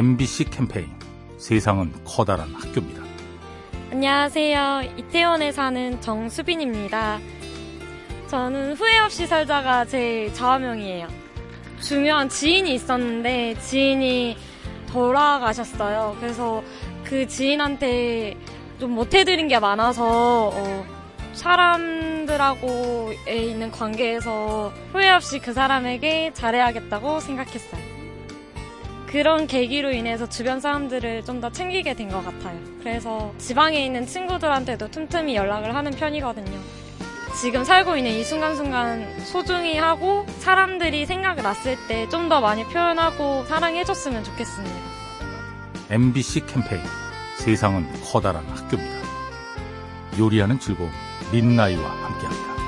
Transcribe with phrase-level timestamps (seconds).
[0.00, 0.88] MBC 캠페인
[1.36, 3.02] 세상은 커다란 학교입니다.
[3.92, 4.94] 안녕하세요.
[4.96, 7.18] 이태원에 사는 정수빈입니다.
[8.28, 11.06] 저는 후회 없이 살자가 제 좌우명이에요.
[11.82, 14.38] 중요한 지인이 있었는데 지인이
[14.90, 16.16] 돌아가셨어요.
[16.18, 16.62] 그래서
[17.04, 18.38] 그 지인한테
[18.78, 20.86] 좀 못해드린 게 많아서 어,
[21.34, 27.79] 사람들하고에 있는 관계에서 후회 없이 그 사람에게 잘해야겠다고 생각했어요.
[29.10, 32.58] 그런 계기로 인해서 주변 사람들을 좀 더 챙기게 된 것 같아요.
[32.80, 36.58] 그래서 지방에 있는 친구들한테도 틈틈이 연락을 하는 편이거든요.
[37.40, 43.44] 지금 살고 있는 이 순간순간 소중히 하고 사람들이 생각이 났을 때 좀 더 많이 표현하고
[43.46, 44.76] 사랑해줬으면 좋겠습니다.
[45.90, 46.82] MBC 캠페인
[47.38, 49.00] 세상은 커다란 학교입니다.
[50.18, 50.90] 요리하는 즐거움
[51.32, 52.59] 민나이와 함께합니다.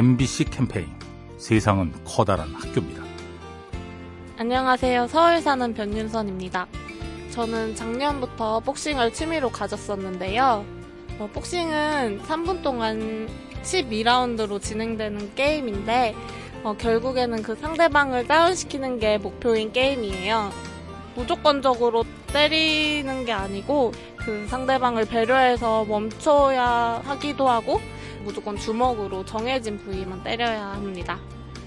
[0.00, 0.88] MBC 캠페인
[1.36, 3.02] 세상은 커다란 학교입니다.
[4.38, 5.08] 안녕하세요.
[5.08, 6.66] 서울 사는 변윤선입니다.
[7.32, 10.64] 저는 작년부터 복싱을 취미로 가졌었는데요.
[11.18, 13.28] 어, 복싱은 3분 동안
[13.62, 16.14] 12라운드로 진행되는 게임인데
[16.62, 20.50] 어, 결국에는 그 상대방을 다운시키는 게 목표인 게임이에요.
[21.14, 27.82] 무조건적으로 때리는 게 아니고 그 상대방을 배려해서 멈춰야 하기도 하고
[28.24, 31.18] 무조건 주먹으로 정해진 부위만 때려야 합니다.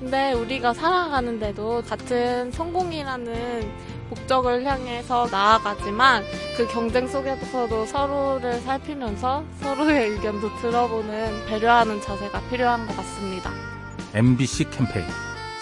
[0.00, 3.72] 근데 우리가 살아가는데도 같은 성공이라는
[4.10, 6.22] 목적을 향해서 나아가지만
[6.56, 13.50] 그 경쟁 속에서도 서로를 살피면서 서로의 의견도 들어보는 배려하는 자세가 필요한 것 같습니다.
[14.12, 15.06] MBC 캠페인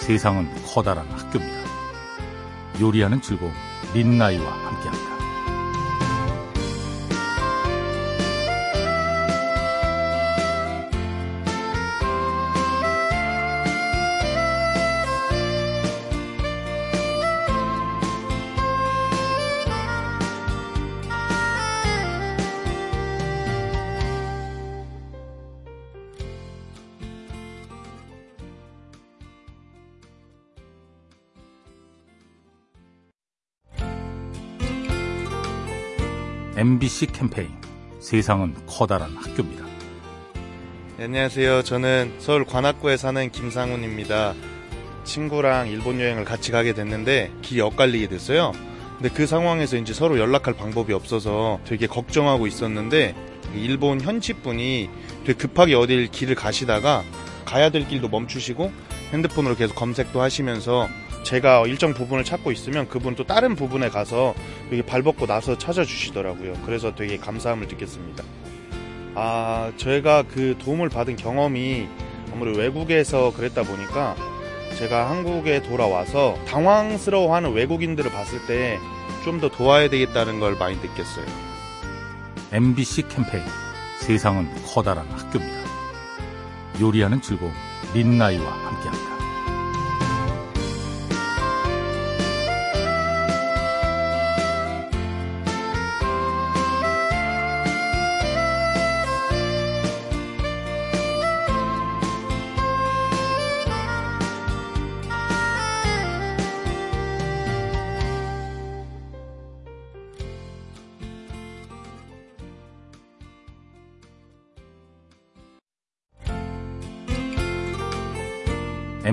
[0.00, 1.62] 세상은 커다란 학교입니다.
[2.80, 3.52] 요리하는 즐거움
[3.94, 5.11] 민나이와 함께합니다.
[36.62, 37.48] MBC 캠페인
[37.98, 39.64] 세상은 커다란 학교입니다.
[40.96, 41.64] 안녕하세요.
[41.64, 44.34] 저는 서울 관악구에 사는 김상훈입니다.
[45.02, 48.52] 친구랑 일본 여행을 같이 가게 됐는데 길이 엇갈리게 됐어요.
[48.96, 53.16] 근데 그 상황에서 이제 서로 연락할 방법이 없어서 되게 걱정하고 있었는데
[53.56, 54.88] 일본 현지 분이
[55.24, 57.02] 되게 급하게 어딜 길을 가시다가
[57.44, 58.70] 가야 될 길도 멈추시고
[59.12, 60.88] 핸드폰으로 계속 검색도 하시면서
[61.22, 64.34] 제가 일정 부분을 찾고 있으면 그분 또 다른 부분에 가서
[64.70, 66.54] 여기 발벗고 나서 찾아주시더라고요.
[66.66, 68.24] 그래서 되게 감사함을 느꼈습니다.
[69.14, 71.86] 아, 저희가 그 도움을 받은 경험이
[72.32, 74.16] 아무래도 외국에서 그랬다 보니까
[74.78, 78.78] 제가 한국에 돌아와서 당황스러워하는 외국인들을 봤을 때
[79.22, 81.24] 좀 더 도와야 되겠다는 걸 많이 느꼈어요.
[82.50, 83.44] MBC 캠페인
[84.00, 85.62] 세상은 커다란 학교입니다.
[86.80, 87.52] 요리하는 즐거움
[87.94, 89.11] 민나이와 함께합니다.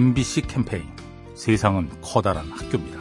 [0.04, 0.86] MBC 캠페인
[1.36, 2.98] 세상은 커다란 학교입니다.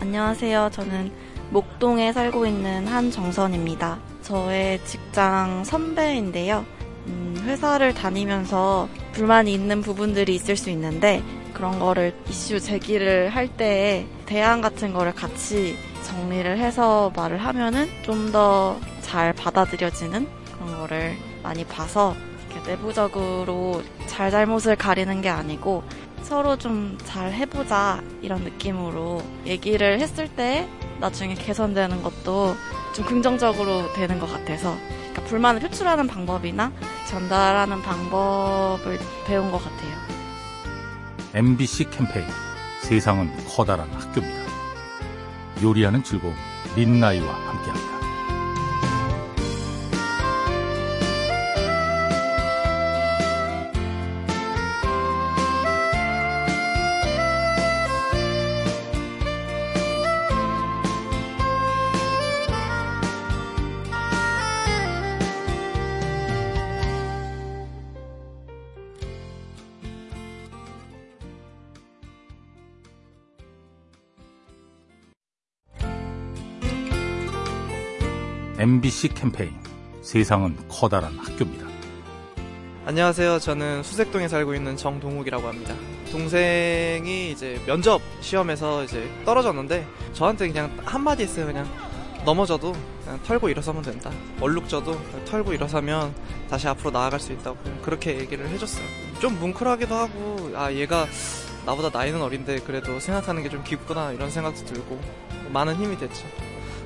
[0.00, 0.70] 안녕하세요.
[0.72, 1.12] 저는
[1.50, 4.00] 목동에 살고 있는 한정선입니다.
[4.22, 6.66] 저의 직장 선배인데요.
[7.06, 11.22] 음, 회사를 다니면서 불만이 있는 부분들이 있을 수 있는데
[11.54, 18.80] 그런 거를 이슈 제기를 할때 대안 같은 거를 같이 정리를 해서 말을 하면은 좀 더
[19.00, 20.26] 잘 받아들여지는
[20.56, 21.14] 그런 거를
[21.44, 22.16] 많이 봐서
[22.66, 25.82] 내부적으로 잘잘못을 가리는 게 아니고
[26.22, 30.68] 서로 좀 잘 해보자 이런 느낌으로 얘기를 했을 때
[31.00, 32.54] 나중에 개선되는 것도
[32.94, 34.76] 좀 긍정적으로 되는 것 같아서
[35.10, 36.72] 그러니까 불만을 표출하는 방법이나
[37.08, 39.96] 전달하는 방법을 배운 것 같아요.
[41.34, 42.26] MBC 캠페인
[42.82, 44.46] 세상은 커다란 학교입니다.
[45.62, 46.34] 요리하는 즐거움
[46.74, 48.05] 민나이와 함께합니다.
[78.58, 79.52] MBC 캠페인
[80.00, 81.66] 세상은 커다란 학교입니다.
[82.86, 83.38] 안녕하세요.
[83.40, 85.74] 저는 수색동에 살고 있는 정동욱이라고 합니다.
[86.10, 91.46] 동생이 이제 면접 시험에서 이제 떨어졌는데 저한테 그냥 한마디 했어요.
[91.46, 91.68] 그냥
[92.24, 92.72] 넘어져도
[93.04, 94.10] 그냥 털고 일어서면 된다.
[94.40, 96.14] 얼룩져도 털고 일어서면
[96.48, 98.86] 다시 앞으로 나아갈 수 있다고 그렇게 얘기를 해줬어요.
[99.20, 101.06] 좀 뭉클하기도 하고 아 얘가
[101.66, 105.00] 나보다 나이는 어린데 그래도 생각하는 게 좀 깊구나 이런 생각도 들고
[105.52, 106.24] 많은 힘이 됐죠.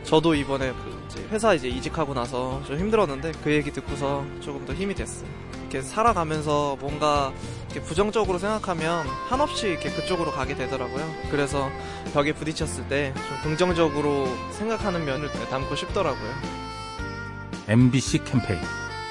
[0.04, 4.72] 저도 이번에 그 이제 회사 이제 이직하고 나서 좀 힘들었는데 그 얘기 듣고서 조금 더
[4.74, 5.28] 힘이 됐어요.
[5.60, 7.32] 이렇게 살아가면서 뭔가
[7.70, 11.08] 이렇게 부정적으로 생각하면 한없이 이렇게 그쪽으로 가게 되더라고요.
[11.30, 11.70] 그래서
[12.12, 16.30] 벽에 부딪혔을 때 좀 긍정적으로 생각하는 면을 담고 싶더라고요.
[17.68, 18.60] MBC 캠페인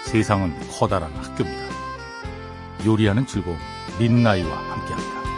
[0.03, 1.69] 세상은 커다란 학교입니다.
[2.85, 3.57] 요리하는 즐거움
[3.99, 5.28] 민나이와 함께합니다.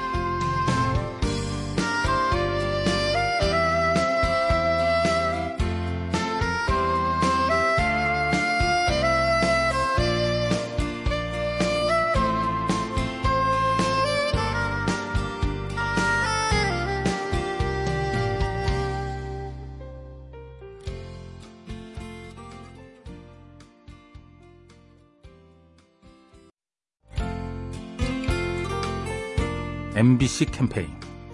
[29.94, 30.88] MBC 캠페인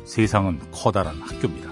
[0.04, 1.70] 세상은 커다란 학교입니다.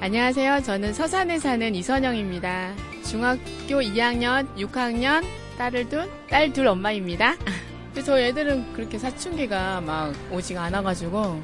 [0.00, 0.62] 안녕하세요.
[0.62, 2.74] 저는 서산에 사는 이선영입니다.
[3.04, 5.24] 중학교 2학년, 6학년
[5.56, 7.36] 딸을 둔 딸 둘 엄마입니다.
[7.94, 11.40] 근데 저희 애들은 그렇게 사춘기가 막 오지가 않아가지고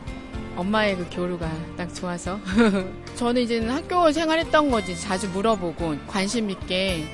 [0.56, 2.40] 엄마의 그 교류가 딱 좋아서
[3.14, 7.04] 저는 이제는 학교 생활했던 거지 자주 물어보고 관심 있게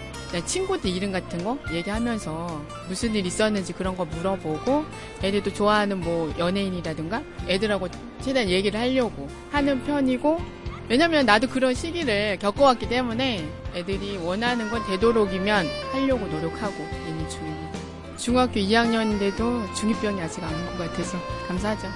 [0.44, 4.84] 친구들 이름 같은 거 얘기하면서 무슨 일 있었는지 그런 거 물어보고
[5.22, 7.88] 애들도 좋아하는 뭐 연예인이라든가 애들하고
[8.20, 10.40] 최대한 얘기를 하려고 하는 편이고
[10.88, 16.74] 왜냐면 나도 그런 시기를 겪어왔기 때문에 애들이 원하는 건 되도록이면 하려고 노력하고
[17.06, 17.78] 있는 중입니다.
[18.16, 21.18] 중학교 2학년인데도 중2병이 아직 안 온 것 같아서
[21.48, 21.88] 감사하죠.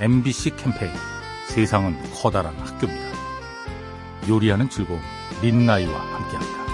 [0.00, 0.92] MBC 캠페인
[1.48, 3.10] 세상은 커다란 학교입니다.
[4.28, 5.00] 요리하는 즐거움
[5.42, 6.69] 민나이와 함께합니다.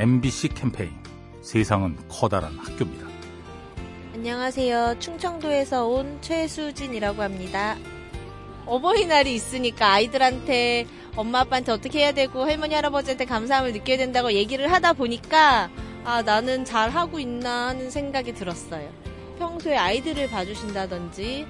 [0.00, 0.92] MBC 캠페인
[1.42, 3.06] 세상은 커다란 학교입니다.
[4.14, 4.98] 안녕하세요.
[4.98, 7.76] 충청도에서 온 최수진이라고 합니다.
[8.64, 14.94] 어버이날이 있으니까 아이들한테 엄마 아빠한테 어떻게 해야 되고 할머니 할아버지한테 감사함을 느껴야 된다고 얘기를 하다
[14.94, 15.68] 보니까
[16.04, 18.90] 아 나는 잘 하고 있나 하는 생각이 들었어요.
[19.38, 21.46] 평소에 아이들을 봐주신다든지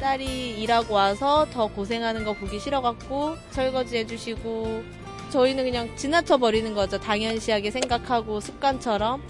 [0.00, 5.03] 딸이 일하고 와서 더 고생하는 거 보기 싫어갖고 설거지 해주시고
[5.34, 6.96] 저희는 그냥 지나쳐 버리는 거죠.
[7.00, 9.20] 당연시하게 생각하고 습관처럼.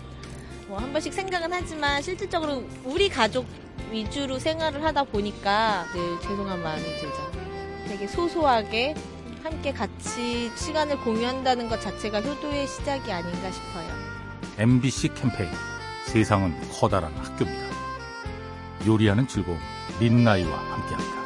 [0.69, 3.47] 뭐 한 번씩 생각은 하지만 실질적으로 우리 가족
[3.91, 7.33] 위주로 생활을 하다 보니까 늘 죄송한 마음이 들죠.
[7.89, 8.95] 되게 소소하게
[9.43, 13.89] 함께 같이 시간을 공유한다는 것 자체가 효도의 시작이 아닌가 싶어요.
[14.59, 15.49] MBC 캠페인
[16.07, 17.65] 세상은 커다란 학교입니다.
[18.87, 19.59] 요리하는 즐거움
[20.01, 21.24] 민나이와 함께합니다.